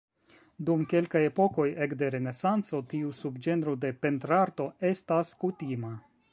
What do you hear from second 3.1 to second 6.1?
subĝenro de pentrarto estas kutima.